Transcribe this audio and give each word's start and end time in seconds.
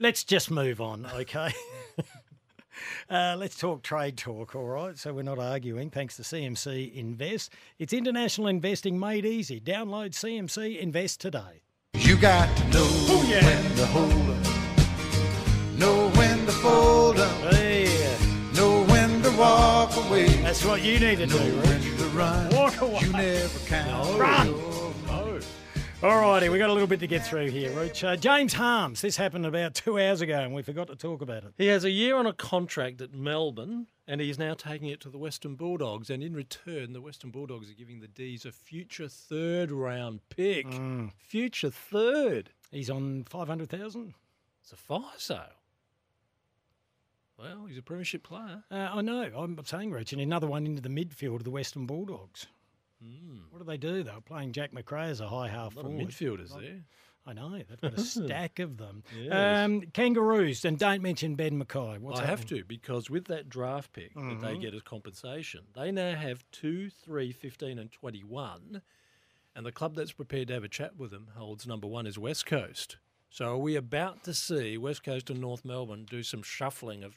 Let's 0.00 0.24
just 0.24 0.50
move 0.50 0.80
on, 0.80 1.06
okay? 1.06 1.52
uh, 3.10 3.36
let's 3.38 3.56
talk 3.56 3.82
trade 3.82 4.18
talk, 4.18 4.56
all 4.56 4.64
right? 4.64 4.98
So 4.98 5.12
we're 5.12 5.22
not 5.22 5.38
arguing, 5.38 5.90
thanks 5.90 6.16
to 6.16 6.22
CMC 6.22 6.92
Invest. 6.94 7.52
It's 7.78 7.92
international 7.92 8.48
investing 8.48 8.98
made 8.98 9.24
easy. 9.24 9.60
Download 9.60 10.10
CMC 10.10 10.78
Invest 10.78 11.20
today. 11.20 11.62
You 11.94 12.16
got 12.16 12.54
to 12.56 12.64
know 12.70 12.84
when 12.84 13.76
to 13.76 13.86
hold 13.86 14.30
up, 14.30 15.78
know 15.78 16.10
when 16.16 16.44
to 16.46 16.52
fold 16.52 17.20
up, 17.20 17.52
Hey, 17.52 18.16
know 18.56 18.82
when 18.86 19.22
to 19.22 19.30
walk 19.38 19.96
away, 19.96 20.26
that's 20.42 20.64
what 20.64 20.82
you 20.82 20.98
need 20.98 21.18
to 21.18 21.26
do, 21.26 21.38
know 21.38 21.60
Rich. 21.60 21.66
when 21.66 21.96
to 21.98 22.04
run. 22.06 22.50
Walk 22.50 22.80
away. 22.80 22.98
You 23.00 23.12
never 23.12 23.58
count. 23.68 24.18
Run. 24.18 24.73
All 26.02 26.20
righty, 26.20 26.50
we 26.50 26.58
got 26.58 26.68
a 26.68 26.72
little 26.72 26.88
bit 26.88 27.00
to 27.00 27.06
get 27.06 27.24
through 27.24 27.48
here, 27.50 27.70
Rich. 27.72 28.04
Uh, 28.04 28.14
James 28.16 28.52
Harmes, 28.52 29.00
this 29.00 29.16
happened 29.16 29.46
about 29.46 29.74
two 29.74 29.98
hours 29.98 30.20
ago 30.20 30.38
and 30.40 30.54
we 30.54 30.60
forgot 30.62 30.88
to 30.88 30.96
talk 30.96 31.22
about 31.22 31.44
it. 31.44 31.54
He 31.56 31.66
has 31.68 31.84
a 31.84 31.90
year 31.90 32.16
on 32.16 32.26
a 32.26 32.34
contract 32.34 33.00
at 33.00 33.14
Melbourne, 33.14 33.86
and 34.06 34.20
he's 34.20 34.38
now 34.38 34.52
taking 34.52 34.88
it 34.88 35.00
to 35.00 35.08
the 35.08 35.16
Western 35.16 35.54
Bulldogs. 35.54 36.10
And 36.10 36.22
in 36.22 36.34
return, 36.34 36.92
the 36.92 37.00
Western 37.00 37.30
Bulldogs 37.30 37.70
are 37.70 37.74
giving 37.74 38.00
the 38.00 38.08
D's 38.08 38.44
a 38.44 38.52
future 38.52 39.08
third 39.08 39.70
round 39.70 40.20
pick. 40.28 40.66
Future 41.16 41.70
third. 41.70 42.50
He's 42.70 42.90
on 42.90 43.24
500,000. 43.24 44.12
It's 44.62 44.72
a 44.72 44.76
fire 44.76 45.00
sale. 45.16 45.38
Well, 47.38 47.64
he's 47.66 47.78
a 47.78 47.82
premiership 47.82 48.24
player. 48.24 48.62
Uh, 48.70 48.90
I 48.92 49.00
know, 49.00 49.30
I'm 49.34 49.58
saying, 49.64 49.90
Rich, 49.90 50.12
and 50.12 50.20
another 50.20 50.46
one 50.46 50.66
into 50.66 50.82
the 50.82 50.88
midfield 50.90 51.36
of 51.36 51.44
the 51.44 51.50
Western 51.50 51.86
Bulldogs. 51.86 52.46
What 53.50 53.58
do 53.60 53.64
they 53.64 53.76
do? 53.76 54.02
They 54.02 54.10
were 54.12 54.20
playing 54.20 54.52
Jack 54.52 54.72
Macrae 54.72 55.08
as 55.10 55.20
a 55.20 55.28
high 55.28 55.48
half 55.48 55.74
A 55.76 55.80
lot 55.80 55.86
of 55.86 55.92
forward. 55.92 56.08
midfielders 56.08 56.58
there. 56.60 56.80
I 57.26 57.32
know 57.32 57.52
they've 57.56 57.80
got 57.80 57.94
a 57.94 58.00
stack 58.00 58.58
of 58.58 58.76
them. 58.76 59.02
Yes. 59.18 59.64
Um, 59.64 59.80
kangaroos, 59.94 60.64
and 60.64 60.78
don't 60.78 61.00
mention 61.02 61.36
Ben 61.36 61.62
McKay. 61.62 61.98
What's 61.98 62.20
I 62.20 62.26
have 62.26 62.44
to 62.46 62.64
because 62.64 63.08
with 63.08 63.26
that 63.26 63.48
draft 63.48 63.92
pick 63.92 64.12
that 64.14 64.20
Mm-hmm. 64.20 64.44
they 64.44 64.58
get 64.58 64.74
as 64.74 64.82
compensation, 64.82 65.62
they 65.74 65.90
now 65.90 66.14
have 66.14 66.44
2, 66.52 66.90
3, 66.90 67.32
15, 67.32 67.78
and 67.78 67.90
21. 67.90 68.82
And 69.56 69.64
the 69.64 69.72
club 69.72 69.94
that's 69.94 70.12
prepared 70.12 70.48
to 70.48 70.54
have 70.54 70.64
a 70.64 70.68
chat 70.68 70.96
with 70.98 71.12
them 71.12 71.28
holds 71.36 71.66
number 71.66 71.86
one 71.86 72.06
is 72.06 72.18
West 72.18 72.44
Coast. 72.44 72.98
So 73.30 73.46
are 73.52 73.56
we 73.58 73.74
about 73.76 74.22
to 74.24 74.34
see 74.34 74.76
West 74.76 75.02
Coast 75.02 75.30
and 75.30 75.40
North 75.40 75.64
Melbourne 75.64 76.04
do 76.08 76.22
some 76.22 76.42
shuffling 76.42 77.02
of 77.04 77.16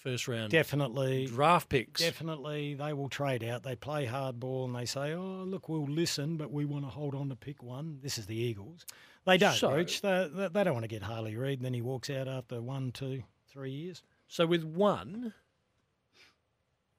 first 0.00 0.26
round 0.28 0.50
Definitely, 0.50 1.26
draft 1.26 1.68
picks? 1.68 2.00
definitely, 2.00 2.74
they 2.74 2.92
will 2.92 3.08
trade 3.08 3.44
out. 3.44 3.62
They 3.62 3.76
play 3.76 4.06
hardball 4.06 4.64
and 4.66 4.74
they 4.74 4.86
say, 4.86 5.12
"Oh, 5.12 5.44
look, 5.46 5.68
we'll 5.68 5.86
listen, 5.86 6.36
but 6.36 6.50
we 6.50 6.64
want 6.64 6.84
to 6.84 6.90
hold 6.90 7.14
on 7.14 7.28
to 7.28 7.36
pick 7.36 7.62
one." 7.62 7.98
This 8.02 8.18
is 8.18 8.26
the 8.26 8.36
Eagles. 8.36 8.84
They 9.26 9.36
don't, 9.38 9.54
So- 9.54 9.74
Rich. 9.74 10.00
They, 10.00 10.28
they, 10.32 10.64
don't 10.64 10.72
want 10.74 10.84
to 10.84 10.88
get 10.88 11.02
Harley 11.02 11.36
Reid. 11.36 11.58
And 11.58 11.64
then 11.66 11.74
he 11.74 11.82
walks 11.82 12.08
out 12.10 12.26
after 12.26 12.60
one, 12.60 12.90
two, 12.90 13.22
three 13.48 13.70
years. 13.70 14.02
So 14.28 14.46
with 14.46 14.64
one, 14.64 15.34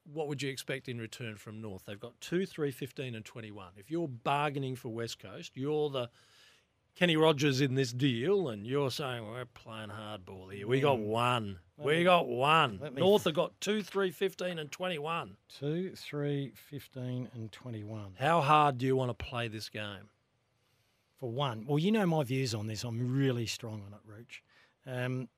what 0.04 0.28
would 0.28 0.42
you 0.42 0.50
expect 0.50 0.88
in 0.88 1.00
return 1.00 1.36
from 1.38 1.62
North? 1.62 1.84
They've 1.86 2.00
got 2.00 2.20
2, 2.22 2.46
3, 2.46 2.72
15, 2.72 3.16
and 3.16 3.26
21. 3.26 3.74
If 3.78 3.90
you're 3.90 4.08
bargaining 4.08 4.76
for 4.76 4.90
West 4.90 5.20
Coast, 5.20 5.52
you're 5.56 5.90
the 5.90 6.10
Kenny 6.96 7.16
Rogers 7.18 7.62
in 7.62 7.76
this 7.76 7.92
deal, 7.94 8.50
and 8.50 8.66
you're 8.68 8.92
saying 8.92 9.26
we're 9.26 9.46
playing 9.46 9.90
hardball 9.90 10.52
here. 10.54 10.68
We 10.68 10.82
got 10.82 11.00
one. 11.00 11.60
We 11.78 12.04
got 12.04 12.28
one. 12.28 12.80
me- 12.80 13.02
North 13.02 13.24
have 13.24 13.34
got 13.34 13.60
2, 13.62 13.82
3, 13.82 14.12
15, 14.12 14.60
and 14.60 14.72
21. 14.72 15.36
Two, 15.60 15.96
three, 15.96 16.52
15, 16.56 17.30
and 17.34 17.52
twenty-one. 17.52 18.16
How 18.20 18.40
hard 18.42 18.78
do 18.78 18.86
you 18.86 18.96
want 18.96 19.10
to 19.10 19.26
play 19.26 19.48
this 19.48 19.70
game? 19.70 20.10
for 21.20 21.30
one. 21.32 21.66
Well, 21.68 21.78
you 21.78 21.92
know 21.92 22.04
my 22.08 22.24
views 22.24 22.56
on 22.56 22.66
this. 22.66 22.84
I'm 22.84 23.16
really 23.16 23.46
strong 23.46 23.84
on 23.86 23.94
it, 23.94 24.00
Rooch. 24.08 24.42
Um, 24.88 25.30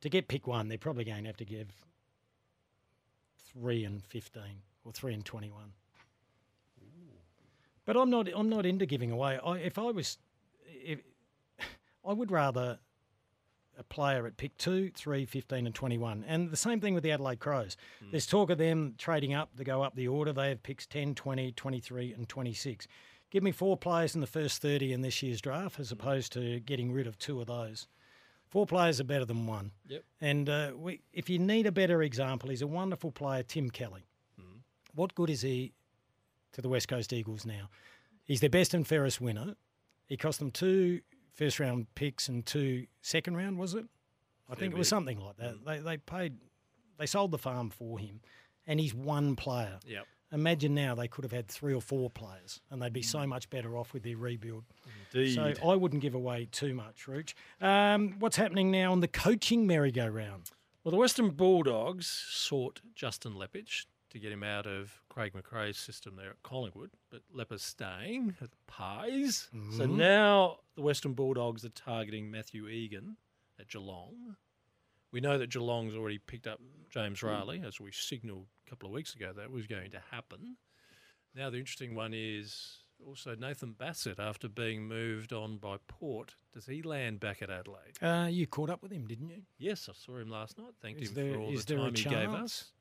to 0.00 0.08
get 0.08 0.28
pick 0.28 0.46
one, 0.46 0.68
they're 0.68 0.78
probably 0.78 1.02
going 1.04 1.22
to 1.24 1.26
have 1.28 1.36
to 1.38 1.44
give 1.44 1.68
three 3.52 3.84
and 3.84 4.04
fifteen 4.04 4.62
or 4.84 4.92
three 4.92 5.14
and 5.14 5.24
twenty-one. 5.24 5.72
But 7.84 7.96
I'm 7.96 8.08
not. 8.08 8.28
I'm 8.34 8.48
not 8.48 8.66
into 8.66 8.86
giving 8.86 9.10
away. 9.10 9.38
I, 9.44 9.58
if 9.58 9.78
I 9.78 9.90
was, 9.90 10.18
if, 10.86 11.00
I 12.06 12.12
would 12.12 12.30
rather 12.30 12.78
a 13.78 13.82
player 13.82 14.26
at 14.26 14.36
pick 14.36 14.56
two, 14.56 14.90
three, 14.94 15.24
15 15.24 15.66
and 15.66 15.74
21. 15.74 16.24
And 16.26 16.50
the 16.50 16.56
same 16.56 16.80
thing 16.80 16.94
with 16.94 17.02
the 17.02 17.12
Adelaide 17.12 17.40
Crows. 17.40 17.76
Hmm. 18.00 18.10
There's 18.10 18.26
talk 18.26 18.50
of 18.50 18.58
them 18.58 18.94
trading 18.98 19.34
up 19.34 19.54
to 19.56 19.64
go 19.64 19.82
up 19.82 19.94
the 19.94 20.08
order. 20.08 20.32
They 20.32 20.50
have 20.50 20.62
picks 20.62 20.86
10, 20.86 21.14
20, 21.14 21.52
23 21.52 22.12
and 22.14 22.28
26. 22.28 22.86
Give 23.30 23.42
me 23.42 23.52
four 23.52 23.76
players 23.76 24.14
in 24.14 24.20
the 24.20 24.26
first 24.26 24.62
30 24.62 24.92
in 24.92 25.02
this 25.02 25.22
year's 25.22 25.40
draft 25.40 25.78
as 25.78 25.90
hmm. 25.90 25.94
opposed 25.94 26.32
to 26.32 26.60
getting 26.60 26.92
rid 26.92 27.06
of 27.06 27.18
two 27.18 27.40
of 27.40 27.46
those. 27.46 27.86
Four 28.48 28.66
players 28.66 29.00
are 29.00 29.04
better 29.04 29.24
than 29.24 29.46
one. 29.46 29.72
Yep. 29.88 30.04
And 30.20 30.48
uh, 30.48 30.70
we, 30.76 31.02
if 31.12 31.28
you 31.28 31.38
need 31.38 31.66
a 31.66 31.72
better 31.72 32.02
example, 32.02 32.48
he's 32.48 32.62
a 32.62 32.66
wonderful 32.66 33.10
player, 33.10 33.42
Tim 33.42 33.70
Kelly. 33.70 34.06
Hmm. 34.38 34.58
What 34.94 35.14
good 35.14 35.30
is 35.30 35.42
he 35.42 35.72
to 36.52 36.62
the 36.62 36.68
West 36.68 36.88
Coast 36.88 37.12
Eagles 37.12 37.44
now? 37.44 37.68
He's 38.24 38.40
their 38.40 38.50
best 38.50 38.74
and 38.74 38.86
fairest 38.86 39.20
winner. 39.20 39.56
He 40.06 40.16
cost 40.16 40.38
them 40.38 40.50
two 40.50 41.00
first 41.34 41.60
round 41.60 41.86
picks 41.94 42.28
and 42.28 42.44
two 42.44 42.86
second 43.02 43.36
round, 43.36 43.58
was 43.58 43.74
it? 43.74 43.84
I 44.48 44.54
think 44.54 44.74
it 44.74 44.78
was 44.78 44.88
something 44.88 45.18
like 45.18 45.36
that. 45.38 45.64
They, 45.64 45.78
they 45.80 45.96
paid, 45.96 46.36
they 46.98 47.06
sold 47.06 47.32
the 47.32 47.38
farm 47.38 47.70
for 47.70 47.98
him, 47.98 48.20
and 48.66 48.78
he's 48.78 48.94
one 48.94 49.34
player. 49.36 49.78
Yep. 49.86 50.04
Imagine 50.32 50.74
now 50.74 50.94
they 50.94 51.08
could 51.08 51.24
have 51.24 51.32
had 51.32 51.48
three 51.48 51.74
or 51.74 51.80
four 51.80 52.10
players, 52.10 52.60
and 52.70 52.80
they'd 52.80 52.92
be 52.92 53.02
so 53.02 53.26
much 53.26 53.48
better 53.50 53.76
off 53.76 53.92
with 53.92 54.02
their 54.02 54.16
rebuild. 54.16 54.64
Indeed. 55.12 55.34
So 55.34 55.52
I 55.64 55.76
wouldn't 55.76 56.02
give 56.02 56.14
away 56.14 56.48
too 56.50 56.74
much, 56.74 57.06
Rooch. 57.06 57.34
Um, 57.60 58.16
what's 58.18 58.36
happening 58.36 58.70
now 58.70 58.92
on 58.92 59.00
the 59.00 59.08
coaching 59.08 59.66
merry-go-round? 59.66 60.50
Well, 60.82 60.90
the 60.90 60.98
Western 60.98 61.30
Bulldogs 61.30 62.06
sought 62.30 62.80
Justin 62.94 63.34
Leppitsch 63.34 63.86
to 64.16 64.22
get 64.22 64.32
him 64.32 64.42
out 64.42 64.66
of 64.66 65.00
Craig 65.10 65.32
McRae's 65.34 65.76
system 65.76 66.16
there 66.16 66.30
at 66.30 66.42
Collingwood, 66.42 66.90
but 67.10 67.20
Lepper's 67.32 67.62
staying 67.62 68.34
at 68.40 68.48
Pies. 68.66 69.48
So 69.76 69.84
now 69.84 70.58
the 70.74 70.82
Western 70.82 71.12
Bulldogs 71.12 71.64
are 71.64 71.70
targeting 71.70 72.30
Matthew 72.30 72.66
Egan 72.68 73.16
at 73.60 73.68
Geelong. 73.68 74.36
We 75.12 75.20
know 75.20 75.38
that 75.38 75.50
Geelong's 75.50 75.94
already 75.94 76.18
picked 76.18 76.46
up 76.46 76.60
James 76.90 77.20
Rahilly, 77.20 77.64
as 77.66 77.78
we 77.80 77.90
signalled 77.92 78.46
a 78.66 78.70
couple 78.70 78.88
of 78.88 78.94
weeks 78.94 79.14
ago 79.14 79.32
that 79.36 79.50
was 79.50 79.66
going 79.66 79.90
to 79.90 80.00
happen. 80.10 80.56
Now 81.34 81.50
the 81.50 81.58
interesting 81.58 81.94
one 81.94 82.12
is 82.14 82.78
also 83.06 83.34
Nathan 83.34 83.72
Bassett, 83.72 84.18
after 84.18 84.48
being 84.48 84.88
moved 84.88 85.32
on 85.32 85.58
by 85.58 85.76
Port, 85.86 86.34
does 86.54 86.64
he 86.66 86.80
land 86.82 87.20
back 87.20 87.42
at 87.42 87.50
Adelaide? 87.50 88.02
Uh, 88.02 88.28
you 88.30 88.46
caught 88.46 88.70
up 88.70 88.82
with 88.82 88.90
him, 88.92 89.06
didn't 89.06 89.28
you? 89.28 89.42
Yes, 89.58 89.88
I 89.90 89.92
saw 89.92 90.16
him 90.16 90.30
last 90.30 90.56
night. 90.58 90.72
Thanked 90.80 91.02
Is 91.02 91.10
him 91.10 91.14
there- 91.14 91.34
for 91.34 91.40
all 91.40 91.52
the 91.52 91.62
time 91.62 91.94
he 91.94 92.04
gave 92.04 92.30
us. 92.30 92.72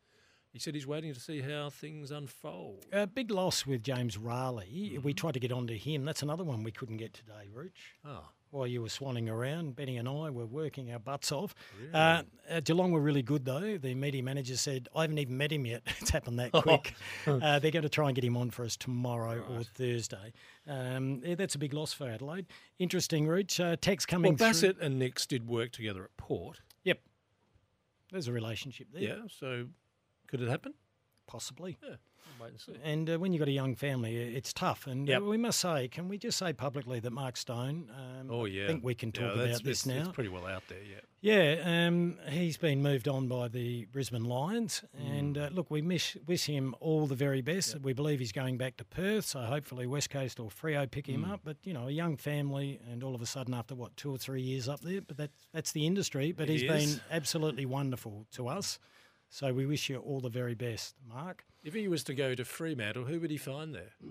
He 0.56 0.60
said 0.60 0.74
he's 0.74 0.88
waiting 0.88 1.14
to 1.14 1.20
see 1.20 1.42
how 1.42 1.70
things 1.70 2.12
unfold. 2.12 2.86
A 2.94 3.06
big 3.06 3.30
loss 3.30 3.66
with 3.66 3.84
James 3.84 4.16
Rahilly. 4.16 4.94
Mm-hmm. 4.94 5.02
We 5.02 5.14
tried 5.14 5.34
to 5.34 5.40
get 5.42 5.52
onto 5.52 5.76
him. 5.76 6.06
That's 6.06 6.22
another 6.22 6.46
one 6.46 6.64
we 6.64 6.72
couldn't 6.72 6.96
get 6.96 7.14
today, 7.14 7.50
Rooch. 7.54 7.92
Oh, 8.06 8.24
While 8.52 8.66
you 8.66 8.82
were 8.82 8.88
swanning 8.88 9.30
around, 9.30 9.76
Benny 9.76 9.98
and 9.98 10.08
I 10.08 10.30
were 10.30 10.46
working 10.46 10.94
our 10.94 11.00
butts 11.00 11.34
off. 11.34 11.54
Uh, 11.94 12.24
uh, 12.50 12.62
Geelong 12.62 12.94
were 12.94 13.02
really 13.02 13.22
good, 13.22 13.44
though. 13.44 13.78
The 13.78 13.96
media 13.96 14.24
manager 14.24 14.56
said, 14.56 14.88
I 14.96 15.02
haven't 15.02 15.18
even 15.18 15.36
met 15.36 15.52
him 15.52 15.66
yet. 15.66 15.81
it's 16.00 16.12
happened 16.12 16.40
that 16.40 16.54
quick. 16.54 16.96
uh, 17.28 17.60
they're 17.60 17.69
going 17.69 17.84
to 17.84 17.90
try 17.90 18.06
and 18.06 18.16
get 18.16 18.24
him 18.24 18.38
on 18.38 18.50
for 18.50 18.63
us 18.63 18.78
tomorrow 18.78 19.44
or 19.50 19.63
Thursday. 19.63 20.31
Um, 20.69 21.22
yeah, 21.25 21.36
that's 21.36 21.56
a 21.56 21.60
big 21.60 21.74
loss 21.74 21.92
for 21.92 22.08
Adelaide. 22.08 22.46
Interesting, 22.80 23.28
Rooch. 23.28 23.60
Uh, 23.60 23.75
text 23.75 24.08
coming 24.08 24.31
well, 24.31 24.38
through. 24.38 24.48
Bassett 24.48 24.78
and 24.80 25.00
Nicks 25.00 25.25
did 25.25 25.50
work 25.50 25.74
together 25.74 26.06
at 26.06 26.16
Port. 26.16 26.62
Yep. 26.86 27.01
There's 28.13 28.30
a 28.30 28.31
relationship 28.31 28.88
there. 28.94 29.01
Yeah, 29.01 29.22
so 29.28 29.66
could 30.27 30.42
it 30.42 30.50
happen? 30.50 30.74
Possibly. 31.27 31.77
Wait 32.42 32.50
and 32.51 32.60
see. 32.60 32.74
And 32.83 33.10
uh, 33.10 33.18
when 33.18 33.31
you've 33.31 33.39
got 33.39 33.48
a 33.48 33.51
young 33.51 33.75
family, 33.75 34.16
it's 34.18 34.51
tough. 34.51 34.88
And 34.88 35.07
uh, 35.10 35.13
Yep. 35.13 35.22
we 35.24 35.38
must 35.38 35.60
say, 35.60 35.88
can 35.88 36.10
we 36.10 36.18
just 36.18 36.38
say 36.38 36.51
publicly 36.54 37.00
that 37.00 37.12
Mark 37.12 37.38
Stone, 37.38 37.89
um, 37.98 38.30
Oh 38.30 38.44
yeah, 38.45 38.66
I 38.66 38.68
think 38.68 38.83
we 38.83 38.94
can 38.94 39.12
talk 39.13 39.36
that's- 39.36 39.56
about 39.56 39.63
this 39.63 39.86
now. 39.86 40.00
It's 40.01 40.10
pretty 40.10 40.30
well 40.30 40.45
out 40.45 40.63
there. 40.68 40.81
Yeah. 40.83 41.00
Yeah, 41.22 41.88
um, 41.88 42.18
he's 42.30 42.57
been 42.57 42.83
moved 42.83 43.07
on 43.07 43.27
by 43.27 43.48
the 43.48 43.86
Brisbane 43.86 44.25
Lions, 44.25 44.83
Mm. 45.01 45.19
and 45.19 45.38
uh, 45.38 45.50
look, 45.51 45.72
we 45.72 45.81
miss, 45.81 46.16
wish 46.27 46.45
him 46.45 46.75
all 46.80 47.07
the 47.07 47.16
very 47.16 47.42
best. 47.42 47.80
We 47.81 47.94
believe 47.94 48.19
he's 48.19 48.31
going 48.33 48.57
back 48.57 48.77
to 48.77 48.86
Perth, 48.86 49.25
so 49.25 49.39
hopefully 49.42 49.88
West 49.88 50.12
Coast 50.12 50.39
or 50.39 50.50
Freo 50.50 50.89
pick 50.92 51.06
Mm. 51.06 51.13
him 51.16 51.25
up. 51.25 51.39
But 51.44 51.57
you 51.63 51.74
know, 51.74 51.88
a 51.88 51.92
young 51.92 52.16
family, 52.18 52.80
and 52.92 53.01
all 53.04 53.16
of 53.16 53.22
a 53.24 53.25
sudden, 53.25 53.54
after 53.56 53.74
what 53.74 53.95
two 53.98 54.12
or 54.12 54.18
three 54.19 54.42
years 54.42 54.68
up 54.69 54.81
there, 54.81 55.01
but 55.01 55.18
that's 55.18 55.48
that's 55.51 55.72
the 55.72 55.88
industry. 55.88 56.31
But 56.31 56.50
It 56.50 56.60
he's 56.60 56.63
is. 56.63 56.68
been 56.98 57.01
absolutely 57.10 57.66
wonderful 57.66 58.27
to 58.33 58.48
us, 58.48 58.77
so 59.30 59.54
we 59.54 59.66
wish 59.66 59.89
you 59.89 59.98
all 59.98 60.19
the 60.19 60.30
very 60.30 60.56
best, 60.56 60.95
Mark. 61.07 61.45
If 61.63 61.74
he 61.74 61.88
was 61.88 62.04
to 62.06 62.13
go 62.13 62.36
to 62.36 62.45
Fremantle, 62.45 63.06
who 63.06 63.19
would 63.19 63.31
he 63.31 63.38
find 63.38 63.74
there? 63.74 63.92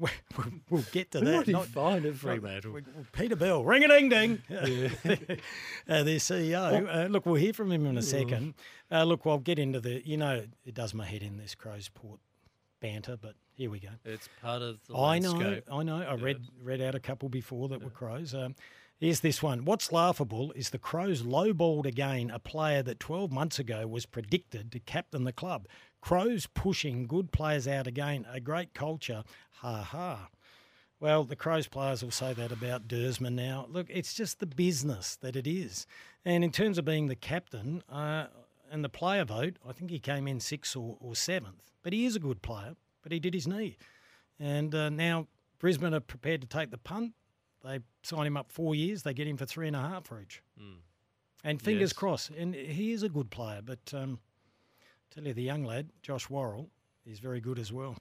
We- 0.00 0.10
We'll, 0.36 0.46
we'll 0.70 0.84
get 0.92 1.10
to 1.10 1.20
that. 1.20 1.36
would 1.38 1.46
he 1.46 1.52
not- 1.52 1.66
find 1.66 2.06
at 2.06 2.14
Fremantle? 2.14 2.78
Peter 3.10 3.34
Bell, 3.34 3.64
ring 3.64 3.82
a 3.82 3.88
ding 3.88 4.08
ding. 4.08 4.42
uh, 4.50 6.02
their 6.04 6.18
CEO. 6.18 6.86
Uh, 7.04 7.08
look, 7.08 7.26
we'll 7.26 7.34
hear 7.34 7.52
from 7.52 7.72
him 7.72 7.84
in 7.84 7.98
a 7.98 8.02
second. 8.02 8.54
Uh, 8.92 9.02
look, 9.02 9.22
I'll 9.26 9.38
get 9.38 9.58
into 9.58 9.80
the. 9.80 10.06
You 10.06 10.16
know, 10.16 10.44
it 10.64 10.74
does 10.74 10.94
my 10.94 11.04
head 11.04 11.24
in 11.24 11.36
this 11.36 11.56
Crows 11.56 11.88
Port 11.88 12.20
banter, 12.80 13.16
but 13.20 13.34
here 13.54 13.70
we 13.70 13.80
go. 13.80 13.88
It's 14.04 14.28
part 14.40 14.62
of 14.62 14.78
the 14.86 14.96
I 14.96 15.18
know. 15.18 15.60
I 15.72 15.82
know. 15.82 16.00
I 16.00 16.14
read 16.14 16.42
read 16.62 16.80
out 16.80 16.94
a 16.94 17.00
couple 17.00 17.28
before 17.28 17.66
that 17.70 17.82
were 17.82 17.90
Crows. 17.90 18.36
Um, 18.36 18.54
here's 18.98 19.20
this 19.20 19.42
one. 19.42 19.64
What's 19.64 19.92
laughable 19.92 20.52
is 20.52 20.70
the 20.70 20.78
Crows 20.78 21.22
lowballed 21.22 21.86
again 21.86 22.30
a 22.30 22.38
player 22.38 22.82
that 22.82 23.00
12 23.00 23.32
months 23.32 23.58
ago 23.58 23.86
was 23.86 24.06
predicted 24.06 24.70
to 24.72 24.80
captain 24.80 25.24
the 25.24 25.32
club. 25.32 25.66
Crows 26.00 26.46
pushing 26.46 27.06
good 27.06 27.32
players 27.32 27.66
out 27.66 27.86
again. 27.86 28.26
A 28.30 28.40
great 28.40 28.74
culture. 28.74 29.24
Ha 29.60 29.82
ha. 29.82 30.28
Well, 31.00 31.22
the 31.22 31.36
Crows 31.36 31.68
players 31.68 32.02
will 32.02 32.10
say 32.10 32.32
that 32.32 32.50
about 32.50 32.88
Dersman 32.88 33.34
now. 33.34 33.66
Look, 33.70 33.86
it's 33.88 34.14
just 34.14 34.40
the 34.40 34.46
business 34.46 35.16
that 35.16 35.36
it 35.36 35.46
is. 35.46 35.86
And 36.24 36.42
in 36.42 36.50
terms 36.50 36.76
of 36.76 36.84
being 36.84 37.06
the 37.06 37.14
captain 37.14 37.82
uh, 37.88 38.26
and 38.70 38.84
the 38.84 38.88
player 38.88 39.24
vote, 39.24 39.56
I 39.66 39.72
think 39.72 39.90
he 39.90 40.00
came 40.00 40.26
in 40.26 40.40
sixth 40.40 40.76
or, 40.76 40.96
or 41.00 41.14
seventh. 41.14 41.70
But 41.82 41.92
he 41.92 42.04
is 42.04 42.16
a 42.16 42.20
good 42.20 42.42
player, 42.42 42.74
but 43.02 43.12
he 43.12 43.20
did 43.20 43.32
his 43.32 43.46
knee. 43.46 43.76
And 44.40 44.74
uh, 44.74 44.88
now 44.90 45.28
Brisbane 45.60 45.94
are 45.94 46.00
prepared 46.00 46.40
to 46.40 46.48
take 46.48 46.70
the 46.70 46.78
punt. 46.78 47.12
They 47.64 47.80
sign 48.02 48.26
him 48.26 48.36
up 48.36 48.52
four 48.52 48.74
years. 48.74 49.02
They 49.02 49.14
get 49.14 49.26
him 49.26 49.36
for 49.36 49.46
three 49.46 49.66
and 49.66 49.76
a 49.76 49.80
half 49.80 50.06
for 50.06 50.20
each. 50.20 50.42
And 51.44 51.60
fingers 51.62 51.90
Yes. 51.90 51.92
crossed. 51.92 52.30
And 52.30 52.54
he 52.54 52.92
is 52.92 53.02
a 53.02 53.08
good 53.08 53.30
player. 53.30 53.60
But 53.64 53.92
um, 53.94 54.18
tell 55.10 55.24
you, 55.24 55.34
the 55.34 55.42
young 55.42 55.64
lad, 55.64 55.90
Josh 56.02 56.28
Worrell, 56.30 56.70
is 57.06 57.18
very 57.20 57.40
good 57.40 57.58
as 57.58 57.72
well. 57.72 57.96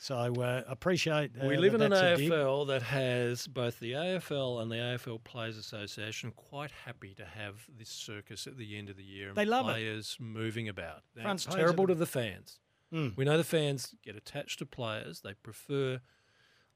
So 0.00 0.16
uh, 0.16 0.62
appreciate. 0.68 1.32
Uh, 1.42 1.48
we 1.48 1.56
live 1.56 1.74
in 1.74 1.82
an 1.82 1.90
that's. 1.90 2.20
AFL 2.20 2.68
that 2.68 2.82
has 2.82 3.48
both 3.48 3.80
the 3.80 3.92
AFL 3.92 4.62
and 4.62 4.70
the 4.70 4.76
AFL 4.76 5.24
Players 5.24 5.56
Association 5.56 6.30
quite 6.36 6.70
happy 6.70 7.14
to 7.14 7.24
have 7.24 7.66
this 7.76 7.88
circus 7.88 8.46
at 8.46 8.56
the 8.56 8.78
end 8.78 8.90
of 8.90 8.96
the 8.96 9.02
year 9.02 9.28
and 9.28 9.36
They 9.36 9.44
love 9.44 9.66
it. 9.68 9.72
players 9.72 10.16
moving 10.20 10.68
about. 10.68 11.02
It's 11.16 11.46
terrible 11.46 11.86
to 11.88 11.96
the 11.96 12.06
fans. 12.06 12.60
Mm. 12.94 13.16
We 13.16 13.24
know 13.24 13.36
the 13.36 13.42
fans 13.44 13.94
get 14.04 14.14
attached 14.14 14.60
to 14.60 14.66
players. 14.66 15.20
They 15.22 15.34
prefer, 15.34 16.00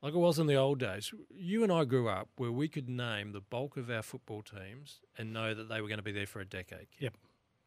like 0.03 0.15
it 0.15 0.19
was 0.19 0.39
in 0.39 0.47
the 0.47 0.57
old 0.57 0.79
days. 0.81 1.13
You 1.35 1.63
and 1.63 1.73
I 1.73 1.85
grew 1.85 2.09
up 2.09 2.29
where 2.37 2.53
we 2.53 2.69
could 2.69 2.89
name 2.89 3.33
the 3.33 3.41
bulk 3.41 3.77
of 3.77 3.89
our 3.91 4.03
football 4.03 4.43
teams 4.43 5.01
and 5.17 5.33
know 5.33 5.55
that 5.55 5.69
they 5.69 5.81
were 5.81 5.89
going 5.89 5.99
to 5.99 6.03
be 6.05 6.13
there 6.13 6.27
for 6.27 6.41
a 6.41 6.45
decade. 6.47 6.89
Yep. 6.99 7.15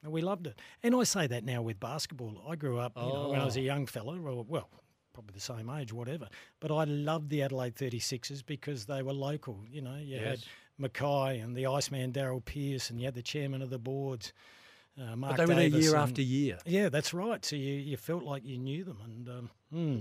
And 0.04 0.12
we 0.12 0.22
loved 0.22 0.46
it. 0.48 0.60
And 0.84 0.96
I 0.96 1.04
say 1.04 1.26
that 1.28 1.44
now 1.44 1.62
with 1.62 1.80
basketball. 1.80 2.44
I 2.48 2.56
grew 2.56 2.78
up, 2.78 2.94
you 2.96 3.02
know, 3.02 3.30
when 3.30 3.40
I 3.40 3.46
was 3.46 3.58
a 3.58 3.62
Oh. 3.62 3.64
young 3.64 3.86
fella, 3.88 4.20
well, 4.22 4.46
well, 4.48 4.70
probably 5.14 5.34
the 5.34 5.40
same 5.40 5.70
age, 5.70 5.92
whatever. 5.94 6.28
But 6.60 6.72
I 6.72 6.84
loved 6.84 7.30
the 7.30 7.42
Adelaide 7.42 7.76
36ers 7.76 8.46
because 8.46 8.86
they 8.86 9.02
were 9.02 9.14
local. 9.14 9.62
You 9.72 9.82
know, 9.82 9.96
you 9.96 10.20
had 10.20 10.44
Mackay 10.78 11.40
and 11.40 11.56
the 11.56 11.66
Iceman 11.68 12.12
Darryl 12.12 12.44
Pearce, 12.44 12.90
and 12.90 13.00
you 13.00 13.06
had 13.06 13.16
the 13.16 13.24
chairman 13.24 13.62
of 13.62 13.70
the 13.70 13.80
boards, 13.80 14.34
uh, 15.02 15.16
Mark 15.16 15.38
But 15.38 15.48
they 15.48 15.54
were 15.54 15.60
there 15.60 15.68
year 15.82 15.92
and- 15.96 16.00
after 16.10 16.22
year. 16.22 16.58
Yeah, 16.66 16.90
that's 16.90 17.14
right. 17.14 17.44
So 17.44 17.56
you, 17.56 17.74
you 17.74 17.98
felt 17.98 18.24
like 18.24 18.44
you 18.46 18.58
knew 18.58 18.84
them. 18.84 18.98
And 19.04 19.30
um, 19.30 19.50
hmm, 19.72 20.00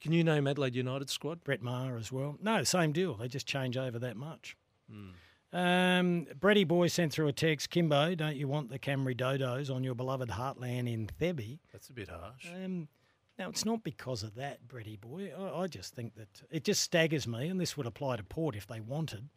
Can 0.00 0.12
you 0.12 0.24
name 0.24 0.46
Adelaide 0.46 0.74
United 0.74 1.10
squad? 1.10 1.42
Brett 1.44 1.62
Maher 1.62 1.96
as 1.96 2.12
well. 2.12 2.36
No, 2.40 2.62
same 2.64 2.92
deal. 2.92 3.14
They 3.14 3.28
just 3.28 3.46
change 3.46 3.76
over 3.76 3.98
that 3.98 4.16
much. 4.16 4.56
Hmm. 4.90 5.10
Um, 5.50 6.26
Brady 6.38 6.64
Boy 6.64 6.88
sent 6.88 7.12
through 7.12 7.28
a 7.28 7.32
text, 7.32 7.70
Kymbo, 7.70 8.16
don't 8.16 8.36
you 8.36 8.46
want 8.48 8.70
the 8.70 8.78
Camry 8.78 9.16
Dodos 9.16 9.74
on 9.74 9.82
your 9.82 9.94
beloved 9.94 10.28
heartland 10.28 10.92
in 10.92 11.08
Thebe? 11.18 11.58
That's 11.72 11.88
a 11.88 11.92
bit 11.94 12.10
harsh. 12.10 12.48
Um, 12.54 12.88
now, 13.38 13.48
it's 13.48 13.64
not 13.64 13.82
because 13.82 14.22
of 14.22 14.34
that, 14.34 14.66
Brady 14.68 14.96
boy. 14.96 15.32
I, 15.38 15.62
I 15.62 15.66
just 15.66 15.94
think 15.94 16.16
that 16.16 16.42
it 16.50 16.64
just 16.64 16.82
staggers 16.82 17.26
me, 17.26 17.48
and 17.48 17.58
this 17.58 17.76
would 17.76 17.86
apply 17.86 18.16
to 18.16 18.24
Port 18.24 18.56
if 18.56 18.66
they 18.66 18.80
wanted. 18.80 19.28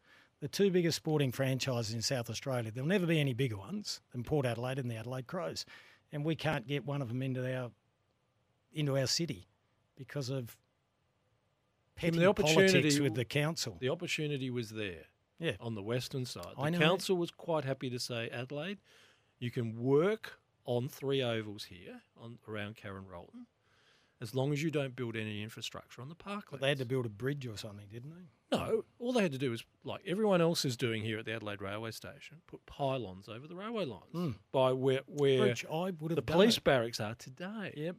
The 0.42 0.48
two 0.48 0.72
biggest 0.72 0.98
sporting 0.98 1.32
franchises 1.32 1.94
in 1.94 2.02
South 2.02 2.30
Australia, 2.30 2.72
there'll 2.72 2.90
never 2.90 3.06
be 3.06 3.20
any 3.20 3.34
bigger 3.34 3.58
ones 3.58 4.02
than 4.12 4.24
Port 4.24 4.46
Adelaide 4.46 4.80
and 4.80 4.90
the 4.90 4.96
Adelaide 4.96 5.28
Crows. 5.28 5.66
And 6.12 6.26
we 6.26 6.36
can't 6.36 6.68
get 6.68 6.86
one 6.86 7.02
of 7.02 7.08
them 7.08 7.22
into 7.22 7.42
our 7.58 7.72
into 8.74 8.98
our 8.98 9.08
city 9.08 9.48
because 10.02 10.30
of 10.30 10.58
petty 11.96 12.18
the 12.18 12.34
politics 12.34 12.58
opportunity- 12.58 13.02
with 13.02 13.14
the 13.14 13.26
council. 13.26 13.78
The 13.80 13.90
opportunity 13.90 14.50
was 14.50 14.72
there. 14.72 15.06
Yeah. 15.38 15.54
On 15.60 15.76
the 15.76 15.84
western 15.84 16.26
side. 16.26 16.56
The 16.58 16.72
council 16.78 17.18
was 17.18 17.30
quite 17.30 17.66
happy 17.66 17.90
to 17.92 18.00
say, 18.00 18.30
Adelaide, 18.30 18.80
you 19.40 19.52
can 19.52 19.80
work 19.80 20.40
on 20.66 20.88
three 20.88 21.22
ovals 21.22 21.66
here 21.66 22.02
on 22.20 22.40
around 22.48 22.78
Karen 22.78 23.06
Rolton 23.08 23.46
as 24.22 24.36
long 24.36 24.54
as 24.54 24.62
you 24.62 24.70
don't 24.70 24.96
build 24.96 25.16
any 25.16 25.42
infrastructure 25.42 26.02
on 26.02 26.10
the 26.10 26.16
parklands. 26.16 26.52
But 26.52 26.62
they 26.62 26.70
had 26.70 26.78
to 26.78 26.86
build 26.86 27.06
a 27.06 27.10
bridge 27.10 27.48
or 27.48 27.58
something, 27.58 27.88
didn't 27.92 28.12
they? 28.12 28.56
No, 28.58 28.84
all 29.00 29.14
they 29.14 29.24
had 29.24 29.32
to 29.32 29.38
do 29.38 29.50
was, 29.50 29.64
like 29.84 30.02
everyone 30.06 30.42
else 30.42 30.64
is 30.64 30.78
doing 30.78 31.02
here 31.02 31.18
at 31.18 31.26
the 31.26 31.34
Adelaide 31.34 31.62
Railway 31.62 31.92
Station, 31.92 32.38
put 32.48 32.66
pylons 32.66 33.28
over 33.28 33.48
the 33.48 33.56
railway 33.56 33.86
lines 33.86 34.12
hmm. 34.12 34.32
by 34.52 34.74
where 34.74 35.02
where 35.08 35.42
Which 35.42 35.66
I 35.66 35.92
would 36.00 36.12
have 36.12 36.16
the 36.16 36.22
done 36.22 36.36
police 36.36 36.60
barracks 36.60 37.00
are 37.00 37.16
today. 37.16 37.74
Yep. 37.76 37.96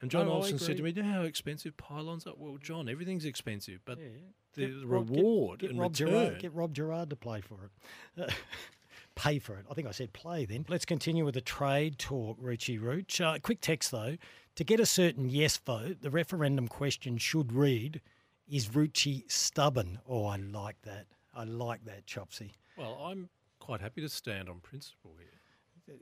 And 0.00 0.10
John 0.10 0.26
No, 0.26 0.32
I 0.32 0.34
Olsen 0.36 0.58
said 0.60 0.76
to 0.76 0.82
me, 0.82 0.90
"You 0.92 1.02
know 1.02 1.08
how 1.10 1.22
expensive 1.22 1.76
pylons 1.76 2.26
are?" 2.26 2.34
Well, 2.36 2.56
John, 2.58 2.88
everything's 2.88 3.24
expensive, 3.24 3.80
but 3.84 3.98
Yeah. 3.98 4.06
the 4.54 4.84
Rob- 4.84 5.08
get- 5.08 5.16
reward 5.16 5.58
get, 5.60 5.70
and 5.70 5.78
Rob 5.80 5.92
return. 5.92 6.08
Gerard, 6.08 6.38
get 6.40 6.52
Rob 6.52 6.72
Gerard 6.74 7.10
to 7.10 7.16
play 7.16 7.40
for 7.40 7.64
it. 7.64 7.70
pay 9.16 9.38
for 9.40 9.58
it. 9.58 9.66
I 9.68 9.74
think 9.74 9.88
I 9.88 9.90
said 9.90 10.12
play 10.12 10.44
then. 10.44 10.64
Let's 10.68 10.84
continue 10.84 11.24
with 11.24 11.34
the 11.34 11.40
trade 11.40 11.98
talk, 11.98 12.38
Ruchi 12.40 12.80
Rooch. 12.80 13.20
Uh, 13.20 13.38
quick 13.40 13.60
text 13.60 13.90
though. 13.90 14.16
To 14.54 14.64
get 14.64 14.78
a 14.80 14.86
certain 14.86 15.28
yes 15.28 15.56
vote, 15.56 16.00
the 16.00 16.10
referendum 16.10 16.68
question 16.68 17.18
should 17.18 17.52
read 17.52 18.00
Is 18.48 18.68
Ruchi 18.68 19.30
stubborn? 19.30 19.98
Oh, 20.08 20.24
I 20.24 20.36
like 20.36 20.80
that. 20.82 21.06
I 21.34 21.44
like 21.44 21.84
that, 21.84 22.06
Chopsy. 22.06 22.52
Well, 22.76 22.94
I'm 23.02 23.28
quite 23.58 23.80
happy 23.80 24.00
to 24.00 24.08
stand 24.08 24.48
on 24.48 24.60
principle 24.60 25.16
here. 25.18 25.37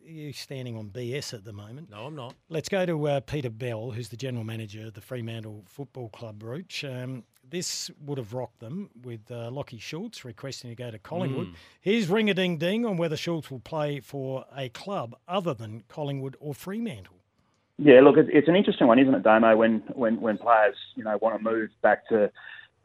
You're 0.04 0.32
standing 0.32 0.76
on 0.76 0.90
BS 0.90 1.34
at 1.34 1.44
the 1.44 1.52
moment. 1.52 1.90
No, 1.90 2.06
I'm 2.06 2.14
not. 2.14 2.34
Let's 2.48 2.68
go 2.68 2.86
to 2.86 3.08
uh, 3.08 3.20
Peter 3.20 3.50
Bell, 3.50 3.90
who's 3.90 4.08
the 4.08 4.16
general 4.16 4.44
manager 4.44 4.86
of 4.86 4.94
the 4.94 5.00
Fremantle 5.00 5.64
Football 5.66 6.08
Club, 6.08 6.42
Rooch. 6.42 6.84
Um, 6.84 7.24
this 7.48 7.90
would 8.04 8.18
have 8.18 8.34
rocked 8.34 8.60
them 8.60 8.90
with 9.02 9.30
uh, 9.30 9.50
Lachie 9.50 9.80
Schultz 9.80 10.24
requesting 10.24 10.70
to 10.70 10.76
go 10.76 10.90
to 10.90 10.98
Collingwood. 10.98 11.48
Here's 11.80 12.08
ring 12.08 12.28
a 12.30 12.34
ding 12.34 12.58
ding 12.58 12.84
on 12.84 12.96
whether 12.96 13.16
Schultz 13.16 13.50
will 13.50 13.60
play 13.60 14.00
for 14.00 14.44
a 14.56 14.68
club 14.70 15.16
other 15.28 15.54
than 15.54 15.84
Collingwood 15.88 16.36
or 16.40 16.54
Fremantle. 16.54 17.14
Yeah, 17.78 18.00
look, 18.00 18.16
it's, 18.16 18.30
it's 18.32 18.48
an 18.48 18.56
interesting 18.56 18.86
one, 18.86 18.98
isn't 18.98 19.14
it, 19.14 19.22
Damo? 19.22 19.56
When 19.56 19.82
when 19.94 20.20
when 20.20 20.38
players 20.38 20.76
you 20.96 21.04
know 21.04 21.18
want 21.20 21.36
to 21.36 21.42
move 21.42 21.70
back 21.82 22.08
to 22.08 22.30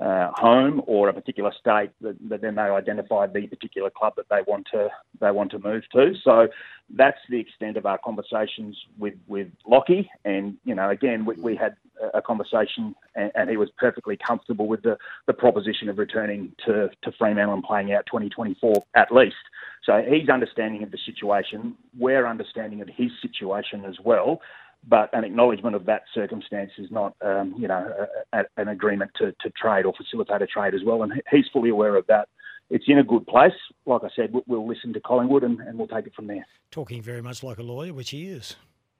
uh, 0.01 0.31
home 0.33 0.81
or 0.87 1.09
a 1.09 1.13
particular 1.13 1.51
state, 1.59 1.91
that, 2.01 2.17
that 2.29 2.41
then 2.41 2.55
they 2.55 2.61
identify 2.61 3.27
the 3.27 3.45
particular 3.47 3.89
club 3.89 4.13
that 4.17 4.25
they 4.29 4.41
want 4.47 4.67
to 4.71 4.89
they 5.19 5.31
want 5.31 5.51
to 5.51 5.59
move 5.59 5.83
to. 5.93 6.13
So 6.23 6.47
that's 6.89 7.19
the 7.29 7.39
extent 7.39 7.77
of 7.77 7.85
our 7.85 7.99
conversations 8.03 8.77
with 8.97 9.13
with 9.27 9.47
Lachie. 9.69 10.07
And 10.25 10.57
you 10.63 10.75
know, 10.75 10.89
again, 10.89 11.25
we, 11.25 11.35
we 11.35 11.55
had 11.55 11.75
a 12.13 12.21
conversation, 12.21 12.95
and, 13.15 13.31
and 13.35 13.49
he 13.49 13.57
was 13.57 13.69
perfectly 13.77 14.17
comfortable 14.17 14.67
with 14.67 14.81
the, 14.81 14.97
the 15.27 15.33
proposition 15.33 15.87
of 15.87 15.99
returning 15.99 16.53
to 16.65 16.89
to 17.03 17.11
Fremantle 17.17 17.53
and 17.53 17.63
playing 17.63 17.93
out 17.93 18.05
2024 18.07 18.83
at 18.95 19.11
least. 19.11 19.35
So 19.83 20.01
he's 20.07 20.29
understanding 20.29 20.83
of 20.83 20.91
the 20.91 20.99
situation. 21.05 21.75
We're 21.97 22.25
understanding 22.25 22.81
of 22.81 22.89
his 22.89 23.11
situation 23.21 23.85
as 23.85 23.95
well 24.03 24.41
but 24.87 25.09
an 25.13 25.23
acknowledgement 25.23 25.75
of 25.75 25.85
that 25.85 26.03
circumstance 26.13 26.71
is 26.77 26.89
not, 26.91 27.15
um, 27.21 27.55
you 27.57 27.67
know, 27.67 27.93
a, 28.33 28.39
a, 28.39 28.43
an 28.57 28.67
agreement 28.67 29.11
to, 29.17 29.31
to 29.41 29.49
trade 29.51 29.85
or 29.85 29.93
facilitate 29.95 30.41
a 30.41 30.47
trade 30.47 30.73
as 30.73 30.81
well. 30.83 31.03
And 31.03 31.13
he's 31.29 31.45
fully 31.53 31.69
aware 31.69 31.95
of 31.95 32.07
that. 32.07 32.27
It's 32.69 32.85
in 32.87 32.97
a 32.97 33.03
good 33.03 33.27
place. 33.27 33.51
Like 33.85 34.03
I 34.03 34.09
said, 34.15 34.33
we'll, 34.33 34.43
we'll 34.47 34.67
listen 34.67 34.93
to 34.93 34.99
Collingwood 35.01 35.43
and, 35.43 35.59
and 35.59 35.77
we'll 35.77 35.87
take 35.87 36.07
it 36.07 36.13
from 36.15 36.27
there. 36.27 36.45
Talking 36.71 37.01
very 37.01 37.21
much 37.21 37.43
like 37.43 37.57
a 37.57 37.63
lawyer, 37.63 37.93
which 37.93 38.11
he 38.11 38.27
is. 38.27 38.55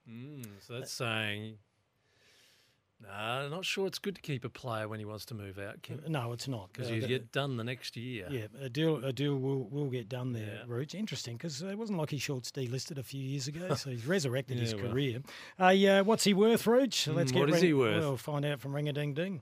Mm, 0.09 0.45
so 0.59 0.73
that's 0.73 0.91
saying 0.91 1.57
Nah, 3.03 3.47
not 3.49 3.65
sure 3.65 3.87
it's 3.87 3.99
good 3.99 4.15
to 4.15 4.21
keep 4.21 4.45
a 4.45 4.49
player 4.49 4.87
when 4.87 4.99
he 4.99 5.05
wants 5.05 5.25
to 5.25 5.33
move 5.33 5.57
out, 5.59 5.81
Kim, 5.81 6.01
No, 6.07 6.31
it's 6.33 6.47
not. 6.47 6.71
because 6.71 6.89
Uh, 6.89 6.93
you 6.93 7.07
get 7.07 7.31
done 7.31 7.57
the 7.57 7.63
next 7.63 7.97
year. 7.97 8.27
Yeah, 8.29 8.45
a 8.61 8.69
deal 8.69 9.03
a 9.03 9.11
deal 9.11 9.37
will, 9.37 9.63
will 9.69 9.89
get 9.89 10.07
done 10.07 10.33
there, 10.33 10.59
Yeah. 10.59 10.63
Rooch. 10.67 10.93
Interesting, 10.95 11.35
because 11.37 11.61
it 11.61 11.77
wasn't 11.77 11.97
like 11.99 12.11
he 12.11 12.17
shorts 12.19 12.51
delisted 12.51 12.97
a 12.97 13.03
few 13.03 13.21
years 13.21 13.47
ago, 13.47 13.73
so 13.75 13.89
he's 13.89 14.05
resurrected 14.05 14.57
his 14.59 14.75
well. 14.75 14.91
career. 14.91 15.21
Uh, 15.59 15.69
yeah, 15.69 16.01
what's 16.01 16.23
he 16.23 16.33
worth, 16.33 16.65
Rooch? 16.67 17.07
Let's 17.07 17.31
Mm, 17.31 17.33
get 17.33 17.39
what 17.39 17.49
is 17.49 17.55
ring- 17.55 17.63
he 17.63 17.73
worth? 17.73 17.99
We'll 18.03 18.17
find 18.17 18.45
out 18.45 18.59
from 18.61 18.75
Ring 18.75 18.87
a 18.87 18.93
Ding 18.93 19.13
Ding. 19.13 19.41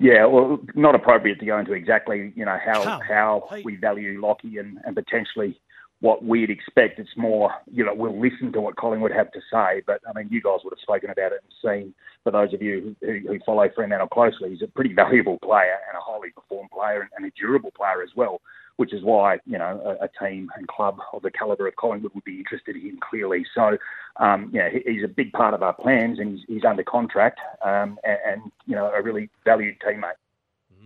Yeah, 0.00 0.26
well, 0.26 0.60
not 0.76 0.94
appropriate 0.94 1.40
to 1.40 1.46
go 1.46 1.58
into 1.58 1.72
exactly, 1.72 2.32
you 2.36 2.44
know, 2.44 2.56
how 2.64 2.84
Come. 2.84 3.00
how 3.00 3.48
we 3.64 3.74
value 3.74 4.20
Lachie 4.20 4.60
and, 4.60 4.78
and 4.84 4.94
potentially 4.94 5.58
what 6.00 6.24
we'd 6.24 6.50
expect. 6.50 6.98
It's 6.98 7.16
more, 7.16 7.52
you 7.72 7.84
know, 7.84 7.94
we'll 7.94 8.18
listen 8.18 8.52
to 8.52 8.60
what 8.60 8.76
Collingwood 8.76 9.12
have 9.12 9.32
to 9.32 9.40
say. 9.52 9.82
But 9.86 10.00
I 10.08 10.16
mean, 10.16 10.28
you 10.30 10.40
guys 10.40 10.58
would 10.64 10.72
have 10.72 10.80
spoken 10.80 11.10
about 11.10 11.32
it 11.32 11.42
and 11.42 11.52
seen. 11.62 11.94
For 12.24 12.30
those 12.30 12.52
of 12.52 12.62
you 12.62 12.94
who, 13.00 13.20
who 13.26 13.38
follow 13.44 13.68
Fremantle 13.74 14.08
closely, 14.08 14.50
he's 14.50 14.62
a 14.62 14.68
pretty 14.68 14.92
valuable 14.94 15.38
player 15.38 15.78
and 15.88 15.96
a 15.96 16.00
highly 16.00 16.30
performed 16.30 16.70
player 16.70 17.00
and, 17.00 17.10
and 17.16 17.26
a 17.26 17.30
durable 17.30 17.72
player 17.76 18.02
as 18.02 18.10
well. 18.14 18.40
Which 18.76 18.92
is 18.92 19.02
why 19.02 19.38
you 19.44 19.58
know 19.58 19.98
a, 20.00 20.04
a 20.04 20.08
team 20.24 20.50
and 20.56 20.68
club 20.68 20.98
of 21.12 21.22
the 21.22 21.32
calibre 21.32 21.66
of 21.66 21.74
Collingwood 21.74 22.14
would 22.14 22.22
be 22.22 22.38
interested 22.38 22.76
in 22.76 22.82
him 22.82 22.98
clearly. 23.00 23.44
So, 23.52 23.76
um, 24.20 24.50
yeah, 24.52 24.68
he, 24.70 24.92
he's 24.92 25.02
a 25.02 25.08
big 25.08 25.32
part 25.32 25.52
of 25.52 25.64
our 25.64 25.72
plans, 25.72 26.20
and 26.20 26.38
he's, 26.38 26.46
he's 26.46 26.64
under 26.64 26.84
contract, 26.84 27.40
um, 27.64 27.98
and, 28.04 28.18
and 28.24 28.42
you 28.66 28.76
know 28.76 28.86
a 28.86 29.02
really 29.02 29.30
valued 29.44 29.78
teammate. 29.80 30.12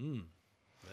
Mm. 0.01 0.23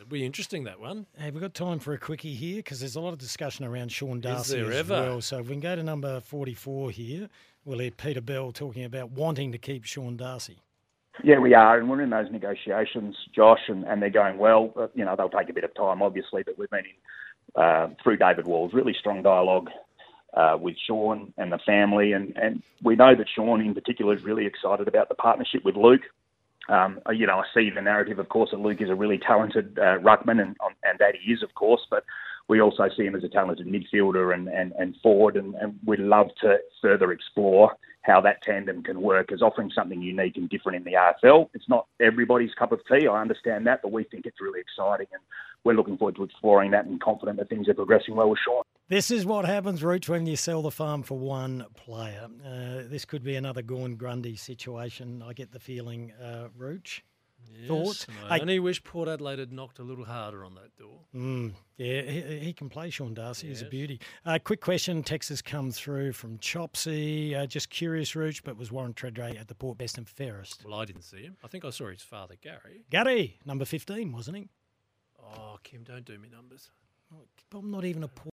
That'd 0.10 0.22
be 0.22 0.26
interesting, 0.26 0.64
that 0.64 0.80
one. 0.80 1.06
Hey, 1.20 1.30
we've 1.30 1.40
got 1.40 1.54
time 1.54 1.78
for 1.78 1.94
a 1.94 1.98
quickie 2.00 2.34
here 2.34 2.56
because 2.56 2.80
there's 2.80 2.96
a 2.96 3.00
lot 3.00 3.14
of 3.14 3.20
discussion 3.20 3.64
around 3.64 3.92
Sean 3.92 4.20
Darcy 4.20 4.56
there 4.56 4.72
as 4.72 4.80
ever? 4.80 4.94
well. 4.94 5.22
So 5.22 5.38
if 5.38 5.46
we 5.46 5.52
can 5.52 5.60
go 5.60 5.76
to 5.76 5.84
number 5.84 6.20
44 6.20 6.90
here, 6.90 7.30
we'll 7.64 7.78
hear 7.78 7.92
Peter 7.92 8.20
Bell 8.20 8.52
talking 8.52 8.86
about 8.86 9.12
wanting 9.12 9.52
to 9.52 9.60
keep 9.60 9.84
Sean 9.84 10.18
Darcy. 10.18 10.64
Yeah, 11.24 11.38
we 11.38 11.54
are, 11.54 11.78
and 11.78 11.88
we're 11.88 12.02
in 12.02 12.10
those 12.10 12.32
negotiations, 12.32 13.18
Josh, 13.36 13.60
and, 13.68 13.84
and 13.84 14.02
they're 14.02 14.10
going 14.10 14.40
well. 14.40 14.74
Uh, 14.76 14.88
you 14.96 15.06
know, 15.06 15.16
they'll 15.16 15.30
take 15.30 15.52
a 15.52 15.54
bit 15.54 15.64
of 15.64 15.76
time, 15.76 16.02
obviously, 16.02 16.42
but 16.42 16.58
we've 16.58 16.72
been 16.72 16.86
in 16.86 17.62
uh, 17.62 17.90
through 18.04 18.18
David 18.18 18.48
Walls, 18.48 18.74
really 18.74 18.96
strong 19.00 19.22
dialogue 19.22 19.70
uh, 20.34 20.58
with 20.60 20.76
Sean 20.88 21.36
and 21.38 21.52
the 21.52 21.60
family, 21.60 22.14
and, 22.14 22.36
and 22.36 22.64
we 22.82 22.96
know 22.96 23.14
that 23.16 23.28
Sean, 23.30 23.62
in 23.62 23.76
particular, 23.76 24.16
is 24.16 24.24
really 24.24 24.48
excited 24.48 24.88
about 24.88 25.08
the 25.08 25.14
partnership 25.14 25.64
with 25.64 25.76
Luke. 25.76 26.02
Um, 26.70 27.00
you 27.12 27.26
know, 27.26 27.40
I 27.40 27.44
see 27.54 27.70
the 27.74 27.82
narrative, 27.82 28.20
of 28.20 28.30
course, 28.30 28.52
that 28.52 28.60
Luke 28.60 28.82
is 28.82 28.90
a 28.90 28.96
really 28.96 29.18
talented 29.18 29.78
uh, 29.80 29.98
ruckman, 30.00 30.40
and, 30.40 30.56
and 30.84 31.00
that 31.00 31.16
he 31.22 31.34
is, 31.34 31.42
of 31.42 31.54
course, 31.56 31.82
but 31.90 32.04
we 32.48 32.62
also 32.62 32.88
see 32.96 33.04
him 33.04 33.16
as 33.16 33.24
a 33.24 33.28
talented 33.30 33.68
midfielder 33.68 34.34
and, 34.34 34.48
and, 34.48 34.74
and 34.78 34.96
forward, 35.02 35.36
and, 35.36 35.56
and 35.56 35.80
we'd 35.86 36.00
love 36.00 36.28
to 36.42 36.58
further 36.82 37.12
explore 37.12 37.76
how 38.04 38.22
that 38.22 38.42
tandem 38.44 38.82
can 38.82 39.02
work 39.02 39.32
as 39.32 39.42
offering 39.42 39.72
something 39.74 40.02
unique 40.02 40.38
and 40.38 40.50
different 40.50 40.76
in 40.76 40.84
the 40.84 40.98
AFL. 40.98 41.50
It's 41.54 41.68
not 41.68 41.88
everybody's 42.00 42.54
cup 42.58 42.72
of 42.72 42.80
tea, 42.88 43.08
I 43.08 43.22
understand 43.22 43.68
that, 43.68 43.82
but 43.82 43.92
we 43.92 44.04
think 44.04 44.26
it's 44.26 44.42
really 44.42 44.62
exciting, 44.62 45.08
and 45.12 45.22
we're 45.64 45.74
looking 45.74 45.98
forward 45.98 46.16
to 46.18 46.24
exploring 46.24 46.72
that 46.72 46.86
and 46.86 47.02
confident 47.02 47.40
that 47.40 47.50
things 47.50 47.68
are 47.68 47.74
progressing 47.74 48.16
well 48.16 48.30
with 48.30 48.40
Sean. 48.46 48.64
This 48.90 49.12
is 49.12 49.24
what 49.24 49.46
happens, 49.46 49.84
Rooch, 49.84 50.10
when 50.10 50.26
you 50.26 50.36
sell 50.36 50.64
the 50.64 50.72
farm 50.72 51.04
for 51.04 51.16
one 51.18 51.64
player. 51.76 52.28
Uh, 52.44 52.82
this 52.90 53.06
could 53.06 53.24
be 53.24 53.36
another 53.36 53.62
Gorn 53.62 53.96
Grundy 53.98 54.36
situation. 54.36 55.22
I 55.26 55.34
get 55.34 55.52
the 55.52 55.60
feeling, 55.60 56.12
uh, 56.14 56.48
Rooch. 56.58 57.02
Thoughts? 57.68 58.06
Yes, 58.10 58.18
and 58.24 58.34
I 58.34 58.36
Hey. 58.38 58.42
only 58.42 58.60
wish 58.60 58.84
Port 58.84 59.08
Adelaide 59.08 59.38
had 59.40 59.52
knocked 59.54 59.78
a 59.80 59.84
little 59.84 60.06
harder 60.06 60.44
on 60.44 60.56
that 60.56 60.76
door. 60.76 61.02
Mm, 61.16 61.54
yeah, 61.78 62.02
he, 62.02 62.40
he 62.40 62.54
can 62.54 62.68
play 62.68 62.90
Sean 62.90 63.14
Darcy. 63.14 63.48
He's 63.48 63.62
a 63.62 63.66
beauty. 63.66 64.00
Uh, 64.26 64.40
quick 64.44 64.60
question. 64.62 65.04
Texas 65.04 65.30
has 65.30 65.42
come 65.44 65.72
through 65.72 66.14
from 66.14 66.38
Chopsy. 66.40 67.36
Uh, 67.36 67.46
just 67.46 67.70
curious, 67.70 68.16
Rooch, 68.16 68.44
but 68.44 68.58
was 68.58 68.72
Warren 68.72 68.94
Tredrea 68.94 69.40
at 69.40 69.48
the 69.48 69.56
Port 69.56 69.78
Best 69.78 69.98
and 70.00 70.08
Fairest? 70.10 70.64
Well, 70.66 70.74
I 70.80 70.86
didn't 70.86 71.04
see 71.04 71.22
him. 71.24 71.38
I 71.44 71.48
think 71.48 71.64
I 71.64 71.70
saw 71.70 71.90
his 71.90 72.02
father, 72.02 72.36
Gary. 72.42 72.86
Gary, 72.90 73.40
number 73.46 73.66
15, 73.66 74.12
wasn't 74.12 74.38
he? 74.38 74.50
Oh, 75.22 75.58
Kim, 75.64 75.84
don't 75.84 76.06
do 76.06 76.18
me 76.18 76.28
numbers. 76.30 76.72
I'm 77.52 77.72
not 77.72 77.86
even 77.86 78.04
a 78.04 78.08
Port. 78.08 78.28